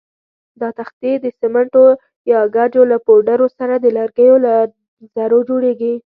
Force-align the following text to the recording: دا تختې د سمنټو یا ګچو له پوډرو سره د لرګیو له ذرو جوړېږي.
دا 0.61 0.69
تختې 0.79 1.11
د 1.21 1.25
سمنټو 1.39 1.85
یا 2.31 2.39
ګچو 2.55 2.83
له 2.91 2.97
پوډرو 3.05 3.47
سره 3.57 3.73
د 3.79 3.85
لرګیو 3.97 4.35
له 4.45 4.53
ذرو 5.13 5.39
جوړېږي. 5.49 5.93